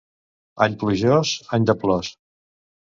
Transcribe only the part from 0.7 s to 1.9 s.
plujós, any de